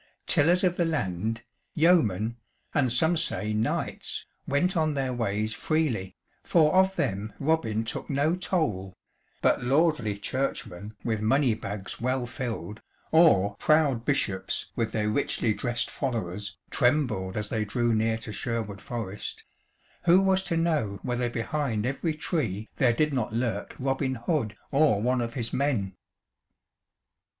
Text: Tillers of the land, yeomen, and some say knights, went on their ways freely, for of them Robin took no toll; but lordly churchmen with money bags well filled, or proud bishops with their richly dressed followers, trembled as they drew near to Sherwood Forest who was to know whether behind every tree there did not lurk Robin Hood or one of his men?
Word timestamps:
Tillers 0.25 0.63
of 0.63 0.77
the 0.77 0.83
land, 0.83 1.43
yeomen, 1.75 2.37
and 2.73 2.91
some 2.91 3.15
say 3.15 3.53
knights, 3.53 4.25
went 4.47 4.75
on 4.75 4.95
their 4.95 5.13
ways 5.13 5.53
freely, 5.53 6.15
for 6.43 6.73
of 6.73 6.95
them 6.95 7.33
Robin 7.37 7.83
took 7.83 8.09
no 8.09 8.35
toll; 8.35 8.97
but 9.43 9.63
lordly 9.63 10.17
churchmen 10.17 10.95
with 11.03 11.21
money 11.21 11.53
bags 11.53 12.01
well 12.01 12.25
filled, 12.25 12.81
or 13.11 13.53
proud 13.57 14.03
bishops 14.03 14.71
with 14.75 14.91
their 14.91 15.07
richly 15.07 15.53
dressed 15.53 15.91
followers, 15.91 16.57
trembled 16.71 17.37
as 17.37 17.49
they 17.49 17.63
drew 17.63 17.93
near 17.93 18.17
to 18.17 18.33
Sherwood 18.33 18.81
Forest 18.81 19.43
who 20.05 20.19
was 20.19 20.41
to 20.45 20.57
know 20.57 20.99
whether 21.03 21.29
behind 21.29 21.85
every 21.85 22.15
tree 22.15 22.69
there 22.77 22.91
did 22.91 23.13
not 23.13 23.33
lurk 23.33 23.75
Robin 23.77 24.15
Hood 24.15 24.57
or 24.71 24.99
one 24.99 25.21
of 25.21 25.35
his 25.35 25.53
men? 25.53 25.95